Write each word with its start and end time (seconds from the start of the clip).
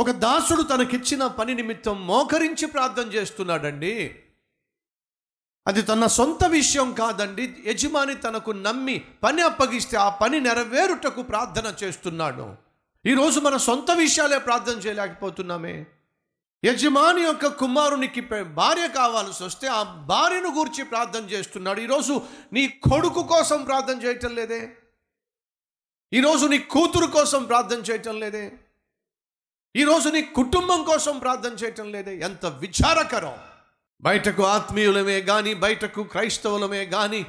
ఒక 0.00 0.10
దాసుడు 0.10 0.62
తనకిచ్చిన 0.62 1.26
పని 1.26 1.54
నిమిత్తం 1.54 2.06
మోకరించి 2.06 2.66
ప్రార్థన 2.66 3.02
చేస్తున్నాడండి. 3.02 4.16
అది 5.66 5.82
తన 5.82 6.06
సొంత 6.06 6.44
విషయం 6.44 6.94
కాదండి. 6.94 7.56
యజమాని 7.66 8.14
తనకు 8.14 8.50
నమ్మి 8.50 9.04
పని 9.22 9.42
అప్పగిస్తే 9.42 9.96
ఆ 9.96 10.08
పని 10.08 10.40
నెరవేరుటకు 10.40 11.22
ప్రార్థన 11.22 11.74
చేస్తున్నాడు. 11.82 12.56
ఈరోజు 13.06 13.40
మన 13.40 13.56
సొంత 13.56 13.90
విషయాలే 13.90 14.38
ప్రార్థన 14.38 14.72
చేయలేకపోతున్నామే. 14.72 15.86
యజమాని 16.64 17.22
యొక్క 17.22 17.46
కుమారునికి 17.46 18.20
భార్య 18.42 18.88
కావాల్సి 18.88 19.44
వస్తే 19.44 19.66
ఆ 19.66 19.82
భార్యను 19.82 20.54
గూర్చి 20.54 20.84
ప్రార్థన 20.84 21.20
చేస్తున్నాడు. 21.20 21.80
ఈరోజు 21.80 22.22
నీ 22.52 22.68
కొడుకు 22.68 23.22
కోసం 23.22 23.64
ప్రార్థన 23.64 24.02
చేయటం 24.02 24.34
లేదే? 24.34 24.76
ఈరోజు 26.12 26.46
నీ 26.46 26.58
కూతురు 26.58 27.06
కోసం 27.06 27.44
ప్రార్థన 27.44 27.78
చేయటం 27.78 28.20
లేదే? 28.20 28.52
ఈరోజు 29.76 30.08
నీ 30.08 30.22
కుటుంబం 30.22 30.84
కోసం 30.84 31.18
ప్రార్థన 31.18 31.50
చేయటం 31.50 31.92
లేదే. 31.92 32.16
ఎంత 32.16 32.46
విచారకరం. 32.46 33.32
బయటకు 34.02 34.42
ఆత్మీయులమే 34.42 35.20
కానీ 35.20 35.54
బయటకు 35.54 36.02
క్రైస్తవులమే 36.02 36.86
కానీ 36.86 37.26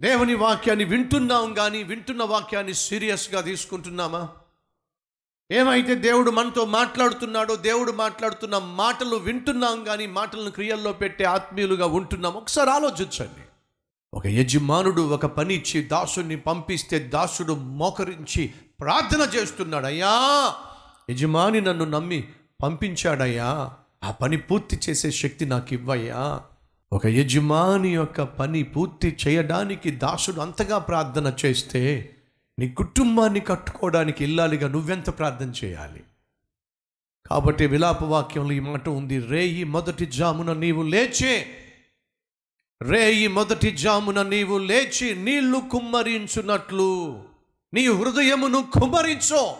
దేవుని 0.00 0.34
వాక్యాన్ని 0.34 0.84
వింటున్నాం 0.84 1.54
కానీ 1.54 1.82
వింటున్న 1.82 2.22
వాక్యాన్ని 2.22 2.74
సీరియస్గా 2.74 3.40
తీసుకుంటున్నామా? 3.40 4.28
ఏమైతే 5.52 5.94
దేవుడు 5.94 6.30
మనతో 6.30 6.64
మాట్లాడుతున్నాడో 6.64 7.56
దేవుడు 7.56 7.92
మాట్లాడుతున్న 7.92 8.58
మాటలు 8.58 9.16
వింటున్నాం 9.16 9.84
కానీ 9.84 10.06
మాటలను 10.06 10.50
క్రియల్లో 10.50 10.92
పెట్టే 10.92 11.24
ఆత్మీయులుగా 11.24 11.86
ఉంటున్నాం. 11.86 12.34
ఒకసారి 12.34 12.70
ఆలోచించండి. 12.70 13.42
ఒక 14.14 14.26
యజమానుడు 14.26 15.02
ఒక 15.02 15.26
పని 15.26 15.54
ఇచ్చి 15.54 15.82
దాసుని 15.82 16.36
పంపిస్తే 16.36 16.98
దాసుడు 16.98 17.52
మోకరించి 17.52 18.54
ప్రార్థన 18.80 19.20
చేస్తున్నాడు. 19.20 19.86
అయ్యా! 19.86 20.54
యజమాని 21.10 21.60
నన్ను 21.60 21.84
నమ్మి 21.84 22.28
పంపించాడయ్యా. 22.62 23.70
ఆ 24.04 24.10
పని 24.10 24.36
పూర్తి 24.36 24.80
చేసే 24.88 25.10
శక్తి 25.10 25.44
నాకు 25.44 25.74
ఇవ్వయ్యా 25.74 26.40
ఒక 26.92 27.06
యజమాని 27.06 27.94
యొక్క 27.94 28.22
పని 28.22 28.62
పూర్తి 28.62 29.16
చేయడానికి 29.28 29.90
దాసుడు 29.90 30.40
అంతగా 30.40 30.78
ప్రార్థన 30.78 31.34
చేస్తే 31.44 32.10
నీ 32.58 32.68
కుటుంబాన్ని 32.68 33.40
కట్టుకోవడానికి 33.40 34.24
ఇల్లాలిగా 34.24 34.68
నువ్వెంత 34.68 35.18
ప్రార్థన 35.18 35.52
చేయాలి? 35.64 36.02
కాబట్టి 37.26 37.66
విలాపవాక్యంలో 37.66 38.52
ఈ 38.52 38.60
మాట 38.60 38.88
ఉంది. 38.88 39.18
రేయి 39.18 39.64
మొదటి 39.64 40.06
జామున 40.06 40.52
నీవు 40.52 40.82
లేచే 40.82 41.46
రేయి 42.82 43.28
మొదటి 43.28 43.70
జామున 43.70 44.22
నీవు 44.22 44.58
లేచి 44.58 45.14
నీళ్ళు 45.14 45.62
కుమ్మరించున్నట్లు 45.72 47.22
నీ 47.74 47.86
హృదయమును 47.86 48.68
కుమ్మరించో 48.72 49.56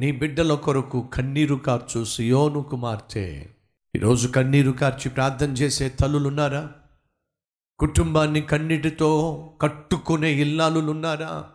నీ 0.00 0.12
బిడ్డల 0.12 0.54
కొరకు 0.54 1.08
కన్నీరు 1.14 1.54
కార్చు 1.54 2.04
సియోను 2.04 2.62
కుమార్తె. 2.62 3.48
ఈరోజు 3.96 4.28
కన్నీరు 4.28 4.70
కార్చి 4.70 5.10
ప్రార్థన 5.10 5.52
చేసే 5.52 5.88
తల్లులున్నారా? 5.88 6.72
కుటుంబాన్ని 7.78 8.40
కన్నీటితో 8.40 9.10
కట్టుకునే 9.62 10.32
ఇల్లాలులున్నారా? 10.32 11.50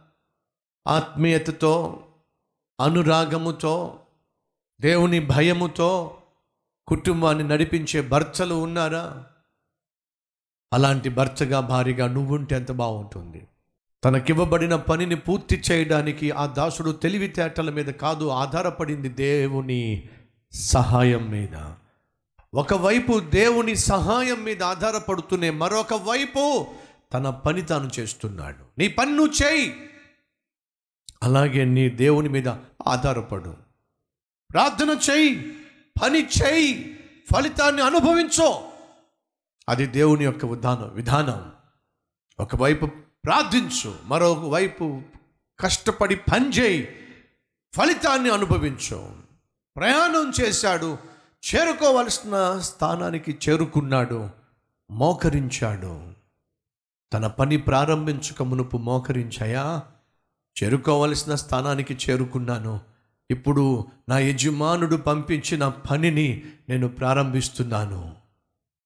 ఆత్మీయతతో 0.88 2.04
అనురాగముతో 2.80 4.00
దేవుని 4.82 5.20
భయముతో 5.20 6.18
కుటుంబాన్ని 6.88 7.48
నడిపించే 7.48 8.02
భర్తలు 8.02 8.56
ఉన్నారా? 8.56 9.26
అలాంటి 10.74 11.10
భర్తగా 11.10 11.60
భారీగా 11.60 12.08
నువ్వుంటే 12.08 12.56
ఎంత 12.56 12.72
బాగుంటుంది. 12.72 13.48
తనకివ్వబడిన 14.04 14.76
పనిని 14.76 15.16
పూర్తి 15.16 15.64
చేయడానికి 15.72 16.32
ఆ 16.32 16.46
దాసుడు 16.46 16.92
తెలివితేటల 16.92 17.70
మీద 17.70 17.86
కాదు 17.86 18.28
ఆధారపడింది 18.28 19.10
దేవుని 19.10 20.10
సహాయం 20.54 21.30
మీద. 21.30 21.74
ఒకవైపు 22.54 23.20
దేవుని 23.20 23.76
సహాయం 23.76 24.44
మీద 24.44 24.64
ఆధారపడుతూనే 24.64 25.50
మరొక 25.50 25.94
వైపు 25.94 26.68
తన 27.14 27.30
పని 27.30 27.62
తాను 27.62 27.90
చేస్తున్నాడు. 28.00 28.66
నీ 28.78 28.88
పని 28.88 29.12
నువ్వు 29.12 29.44
చేయి. 29.44 29.90
అలాగే 31.24 31.66
నీ 31.66 31.90
దేవుని 31.90 32.30
మీద 32.30 32.48
ఆధారపడు. 32.88 33.58
ప్రార్థన 34.52 35.00
చేయి. 35.10 35.56
పని 36.04 36.26
చేయి. 36.26 37.00
ఫలితాన్ని 37.34 37.82
అనుభవించో. 37.82 38.70
అది 39.70 39.86
దేవుని 39.86 40.26
యొక్క 40.26 40.46
విధానం 40.46 40.92
విధానం. 40.94 41.52
ఒకవైపు 42.40 42.90
ప్రార్థించు. 43.28 43.96
మరోవైపు 44.06 45.02
కష్టపడి 45.60 46.16
పనిచేయి. 46.16 46.88
ఫలితాన్ని 47.74 48.30
అనుభవించు. 48.30 49.10
ప్రయాణం 49.76 50.34
చేశాడు. 50.42 50.98
చేరుకోవలసిన 51.56 52.60
స్థానానికి 52.60 53.38
చేరుకున్నాడు. 53.50 54.30
మోకరించాడు. 54.92 56.14
తన 57.14 57.28
పని 57.28 57.58
ప్రారంభించక 57.58 58.44
మునుపు 58.44 58.78
మోకరించాయా? 58.78 59.84
చేరుకోవలసిన 60.64 61.36
స్థానానికి 61.36 61.98
చేరుకున్నాను. 62.10 62.80
ఇప్పుడు 63.32 63.88
నా 64.10 64.20
యజమానుడు 64.20 64.96
పంపించిన 64.96 65.68
పనిని 65.68 66.46
నేను 66.70 66.88
ప్రారంభిస్తున్నాను. 66.88 68.16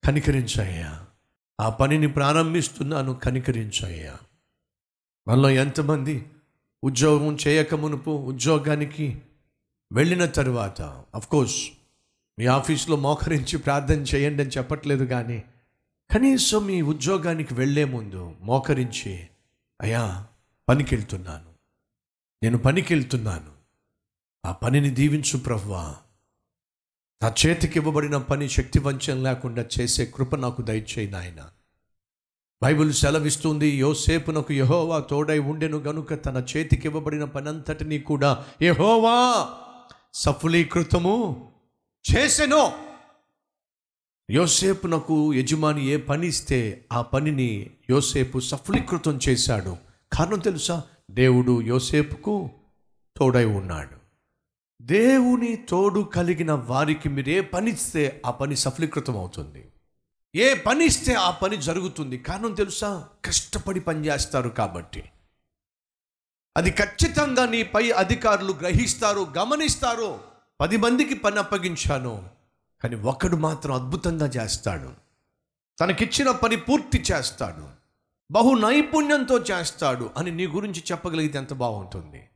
కనికరించయ్యా. 0.05 1.05
ఆ 1.61 1.69
పనిని 1.69 2.07
ప్రారంభిస్తున్నాను. 2.07 3.13
కనికరించయ్యా. 3.13 4.17
మనలో 5.27 5.49
ఎంతమంది 5.49 6.25
ఉద్యోగం 6.83 7.37
చేయక 7.47 7.75
మునుపు 7.75 8.11
ఉద్యోగానికి 8.11 9.21
వెళ్ళిన 9.91 10.25
తరువాత 10.25 11.03
కోర్స్ 11.29 11.67
మీ 12.39 12.45
ఆఫీస్లో 12.45 12.95
మోకరించి 12.95 13.57
ప్రార్థన 13.57 14.01
చేయండి 14.01 14.43
అని 14.43 14.51
చెప్పట్లేదు 14.51 15.05
కానీ 15.05 15.43
కనీసం 16.13 16.65
మీ 16.65 16.81
ఉద్యోగానికి 16.81 17.53
వెళ్ళే 17.53 17.83
ముందు 17.83 18.35
మోకరించి 18.41 19.27
అయ్యా 19.81 20.27
పనికి 20.69 20.95
వెళ్తున్నాను 20.95 21.51
నేను 22.43 22.57
పనికి 22.57 22.93
వెళ్తున్నాను 22.93 23.51
ఆ 24.45 24.51
పనిని 24.51 24.89
దీవించు 24.89 25.37
ప్రవ్వా. 25.37 25.95
నా 27.23 27.33
చేతికి 27.45 27.79
ఇవ్వబడిన 27.79 28.17
పని 28.17 28.49
శక్తివంచం 28.49 29.23
లేకుండా 29.23 29.65
చేసే 29.79 30.05
కృప 30.05 30.35
నాకు 30.35 30.61
దయచేయి 30.61 31.11
నాయన. 31.11 31.51
బైబిల్ 32.63 32.93
సెలవిస్తుంది 32.93 33.69
యోసేపునకు 33.69 34.53
యహోవా 34.53 34.99
తోడై 34.99 35.39
ఉండెను 35.39 35.77
గనుక 35.77 36.13
తన 36.13 36.45
చేతికి 36.57 36.87
ఇవ్వబడిన 36.87 37.23
పనంతటినీ 37.23 37.99
కూడా 37.99 38.45
యహోవా 38.61 39.49
సఫలీకృతము 40.13 41.49
చేసెను. 42.13 42.71
యోసేపునకు 44.31 45.33
యజమాని 45.33 45.87
ఏ 45.87 45.97
పని 45.97 46.27
ఇస్తే 46.27 46.85
ఆ 46.93 47.01
పనిని 47.01 47.69
యోసేపు 47.89 48.39
సఫలీకృతం 48.39 49.19
చేశాడు. 49.29 49.77
కారణం 50.13 50.39
తెలుసా? 50.39 50.83
దేవుడు 51.11 51.61
యోసేపుకు 51.61 52.49
తోడై 53.17 53.45
ఉన్నాడు. 53.45 54.01
దేవుని 54.83 55.55
తోడు 55.55 56.01
కలిగిన 56.01 56.51
వారికి 56.51 57.09
మీరు 57.09 57.29
ఏ 57.29 57.41
పని 57.41 57.71
ఇస్తే 57.71 58.21
ఆ 58.25 58.31
పని 58.31 58.55
సఫలీకృతం 58.55 59.17
అవుతుంది. 59.17 59.65
ఏ 60.35 60.53
పని 60.53 60.85
ఇస్తే 60.85 61.13
ఆ 61.13 61.31
పని 61.31 61.57
జరుగుతుంది. 61.57 62.17
కారణం 62.17 62.53
తెలుసా? 62.53 63.07
కష్టపడి 63.25 63.79
పనిచేస్తారు 63.79 64.49
కాబట్టి. 64.49 65.03
అది 66.57 66.71
ఖచ్చితంగా 66.71 67.45
నీ 67.45 67.63
పై 67.63 67.91
అధికారులు 67.91 68.53
గ్రహిస్తారు 68.53 69.27
గమనిస్తారు 69.37 70.19
పది 70.61 70.77
మందికి 70.77 71.13
పని 71.13 71.39
అప్పగించాను 71.39 72.29
కానీ 72.83 72.95
ఒకడు 72.95 73.35
మాత్రం 73.35 73.75
అద్భుతంగా 73.75 74.25
చేస్తాడు. 74.25 74.91
తనకిచ్చిన 75.79 76.31
పని 76.31 76.55
పూర్తి 76.55 77.03
చేస్తాడు. 77.11 77.69
బహు 78.31 78.51
నైపుణ్యంతో 78.51 79.39
చేస్తాడు 79.39 80.09
అని 80.17 80.31
నీ 80.31 80.47
గురించి 80.47 80.83
చెప్పగలిగితే 80.91 81.37
ఎంత 81.37 81.53
బాగుంటుంది? 81.53 82.29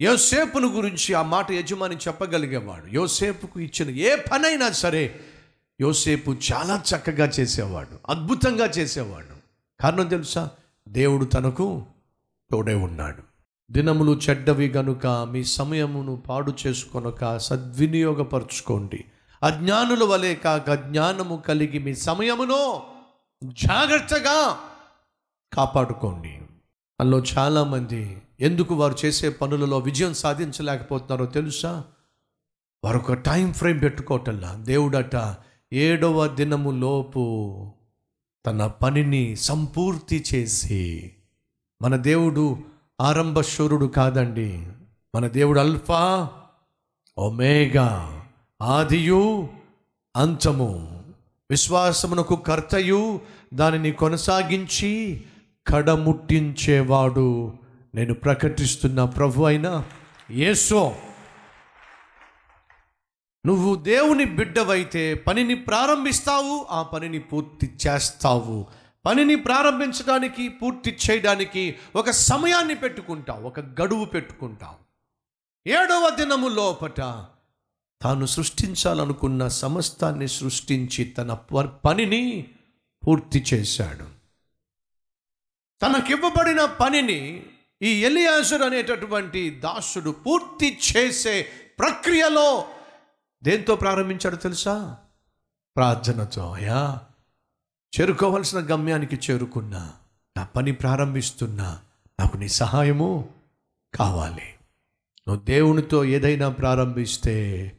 యోసేపును 0.00 0.68
గురించి 0.68 1.14
ఆ 1.14 1.22
మాట 1.22 1.50
యజమాని 1.50 1.96
చెప్పగలిగేవాడు. 1.96 2.86
యోసేపుకు 2.86 3.60
ఇచ్చిన 3.60 3.90
ఏ 3.90 4.16
పనైనా 4.16 4.70
సరే 4.70 5.20
యోసేపు 5.80 6.36
చాలా 6.52 6.82
చక్కగా 6.94 7.26
చేసేవాడు 7.26 8.10
అద్భుతంగా 8.10 8.66
చేసేవాడు. 8.66 9.34
కారణం 9.82 10.08
తెలుసా? 10.08 10.50
దేవుడు 10.88 11.24
తనకు 11.24 11.82
తోడే 12.50 12.74
ఉన్నాడు. 12.74 13.22
దినములు 13.72 14.12
చెడ్డవి 14.12 14.68
గనుక 14.68 15.06
మీ 15.06 15.44
సమయమును 15.44 16.16
పాడు 16.16 16.54
చేసుకొనక 16.66 17.38
సద్వినియోగపరచుకోండి. 17.38 19.04
అజ్ఞానుల 19.42 20.04
వలె 20.04 20.34
కాక 20.34 20.72
జ్ఞానము 20.72 21.42
కలిగి 21.48 21.78
మీ 21.78 21.94
సమయమును 21.94 22.82
జాగ్రత్తగా 23.44 24.58
కాపాడుకోండి. 25.52 26.42
అందులో 27.00 27.18
చాలామంది 27.18 28.22
ఎందుకు 28.40 28.74
వారు 28.74 28.94
చేసే 29.04 29.28
పనులలో 29.28 29.78
విజయం 29.78 30.14
సాధించలేకపోతున్నారో 30.14 31.26
తెలుసా? 31.26 31.84
వారు 32.84 32.98
ఒక 32.98 33.12
టైం 33.12 33.52
ఫ్రేమ్ 33.52 33.82
పెట్టుకోవటల్లా 33.82 34.54
దేవుడట 34.54 35.16
ఏడవ 35.74 36.26
దినము 36.26 36.70
లోపు 36.70 37.72
తన 38.46 38.66
పనిని 38.66 39.36
సంపూర్తి 39.36 40.24
చేసి 40.34 41.12
మన 41.82 41.96
దేవుడు 41.96 42.58
ఆరంభశ్వరుడు 43.00 43.86
కాదండి. 43.86 44.66
మన 45.14 45.28
దేవుడు 45.28 45.60
అల్ఫా 45.60 46.30
ఒమేగా 47.18 48.22
ఆదియు 48.62 49.48
అంతము. 50.16 51.02
విశ్వాసమునకు 51.50 52.36
కర్తయు 52.36 53.20
దానిని 53.54 53.92
కొనసాగించి 53.92 55.22
కడముట్టించేవాడు 55.66 57.52
నేను 57.94 58.14
ప్రకటిస్తున్న 58.14 59.04
ప్రభు 59.04 59.42
అయిన 59.42 59.84
యేసో. 60.30 60.94
నువ్వు 63.46 63.74
దేవుని 63.74 64.24
బిడ్డవైతే 64.24 65.14
పనిని 65.14 65.54
ప్రారంభిస్తావు 65.54 66.66
ఆ 66.70 66.82
పనిని 66.82 67.18
పూర్తి 67.18 67.76
చేస్తావు. 67.86 68.66
పనిని 69.04 69.36
ప్రారంభించడానికి 69.36 70.48
పూర్తి 70.48 70.98
చేయడానికి 71.10 71.74
ఒక 71.96 72.10
సమయాన్ని 72.10 72.74
పెట్టుకుంటావు 72.74 73.46
ఒక 73.46 73.60
గడువు 73.60 74.04
పెట్టుకుంటావు. 74.04 74.84
ఏడవ 75.68 76.16
దినము 76.16 76.48
లోపట 76.48 76.96
తాను 78.02 78.26
సృష్టించాలనుకున్న 78.26 79.48
సమస్తాన్ని 79.48 80.28
సృష్టించి 80.28 81.04
తన 81.04 81.32
పనిని 81.84 82.48
పూర్తి 83.06 83.44
చేశాడు. 83.54 84.04
తనకివ్వబడిన 85.82 86.64
పనిని 86.64 87.46
ఈ 87.82 88.04
ఎలియాజర్ 88.04 88.62
అనేటటువంటి 88.62 89.50
దాసుడు 89.50 90.10
పూర్తి 90.10 90.78
చేసే 90.96 91.48
ప్రక్రియలో 91.78 92.68
దేంతో 93.44 93.76
ప్రారంభించాడు 93.76 94.36
తెలుసా? 94.36 94.96
ప్రార్థనతో 95.76 96.52
అయా 96.52 97.00
చేరుకోవలసిన 98.00 98.58
గమ్యానికి 98.58 99.16
చేరుకున్నా 99.16 99.92
నా 100.36 100.44
పని 100.44 100.72
ప్రారంభిస్తున్నా 100.72 101.78
నాకు 102.20 102.36
నీ 102.36 102.48
సహాయము 102.48 103.28
కావాలి. 103.94 104.54
నువ్వు 105.28 105.44
దేవునితో 105.44 106.04
ఏదైనా 106.04 106.48
ప్రారంభిస్తే 106.48 107.72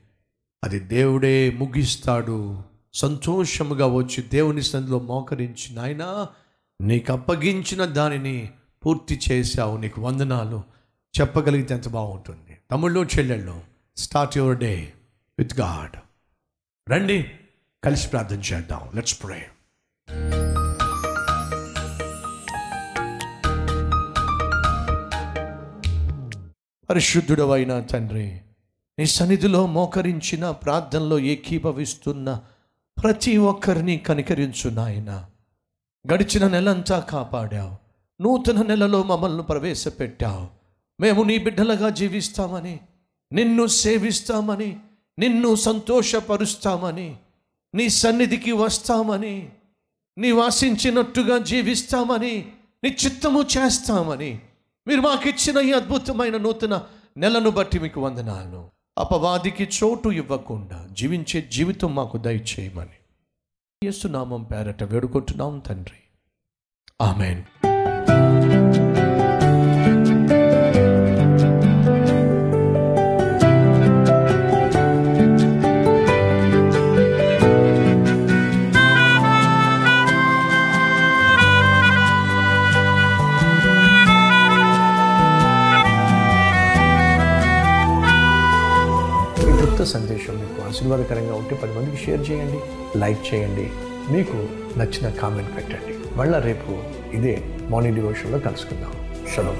అది 0.63 0.79
దేవుడే 0.79 1.49
ముగిస్తాడు. 1.49 2.63
సంతోషముగా 2.93 3.85
వచ్చి 3.85 4.23
దేవుని 4.23 4.61
సందులో 4.61 4.99
మోకరించి 4.99 5.75
నాయనా 5.75 6.27
నీకు 6.81 7.13
అప్పగించిన 7.13 7.85
దానిని 7.85 8.53
పూర్తి 8.85 9.19
చేశావు 9.31 9.77
నీకు 9.77 10.01
వందనాలు. 10.01 10.63
చెప్పగలిగితే 11.21 11.73
ఎంత 11.73 11.89
బాగుంటుంది. 11.89 12.57
తమ్ముళ్ళు 12.71 12.99
చెల్లెళ్ళు 12.99 13.61
start 13.97 14.37
your 14.37 14.57
day 14.57 14.93
with 15.39 15.59
God. 15.59 15.99
రండి 16.91 17.31
కలిసి 17.83 18.07
ప్రార్థన 18.07 18.39
చేద్దాం. 18.39 18.91
లెట్స్ 18.95 19.23
ప్రే 19.23 19.47
పరిశుద్ధుడవైన 26.89 27.79
తండ్రి 27.79 28.41
నీ 28.99 29.05
సన్నిధిలో 29.05 29.65
మోకరించిన 29.65 30.51
ప్రార్థనలో 30.51 31.19
ఏకీభవిస్తున్న 31.19 32.41
ప్రతి 33.03 33.37
ఒక్కరిని 33.37 33.97
కనికరించు 33.97 34.69
నాయన. 34.69 35.25
గడిచిన 36.13 36.47
నెలంతా 36.47 36.99
కాపాడావు. 36.99 37.75
నూతన 38.23 38.61
నెలలో 38.61 39.03
మమ్మల్ని 39.03 39.43
ప్రవేశపెట్టావు. 39.43 40.47
మేము 40.99 41.23
నీ 41.23 41.37
బిడ్డలుగా 41.37 41.89
జీవిస్తామని 41.89 42.79
నిన్ను 43.31 43.67
సేవిస్తామని 43.67 44.79
నిన్ను 45.19 45.55
సంతోషపరుస్తామని 45.55 47.17
నీ 47.75 47.89
సన్నిధికి 47.89 48.51
వస్తామని 48.51 49.49
నీ 50.17 50.31
వాసించినట్టుగా 50.31 51.37
జీవిస్తామని 51.37 52.51
నీ 52.83 52.97
చిత్తము 53.05 53.41
చేస్తామని 53.41 54.39
మీరు 54.87 55.01
మాకిచ్చిన 55.01 55.57
ఈ 55.57 55.71
అద్భుతమైన 55.71 56.37
నూతన 56.37 56.83
నెలను 57.17 57.49
బట్టి 57.49 57.79
మీకు 57.79 58.01
వందనాలను 58.01 58.69
అపవాదికి 58.97 59.63
చోటు 59.63 60.09
ఇవ్వకుండా 60.09 60.87
జీవించే 60.91 61.41
జీవితం 61.41 61.95
మాకు 61.95 62.17
దయచేయమని. 62.17 62.89
యేసునామం 63.83 64.43
పేరట 64.43 64.83
వేడుకుంటున్నాం 64.83 65.59
తండ్రి. 65.59 65.97
ఆమెన్. 67.01 67.43
క్లుప్త 89.57 89.83
సందేశం 89.83 90.35
మీకు 90.39 90.67
ఆశీర్వాదకరంగా 90.67 91.35
ఉంటే 91.35 91.55
పది 91.55 91.73
మందికి 91.77 91.97
షేర్ 92.05 92.23
చేయండి 92.31 92.59
లైక్ 92.99 93.21
చేయండి 93.33 93.65
మీకు 94.11 94.37
నచ్చిన 94.79 95.09
కామెంట్ 95.09 95.55
పెట్టండి. 95.57 95.93
మళ్ళీ 96.17 96.39
రేపు 96.39 96.71
ఇదే 97.15 97.35
మార్నింగ్ 97.69 97.95
డివోషన్లో 97.95 98.39
కలుసుకుందాం. 98.39 98.93
షలో 99.35 99.53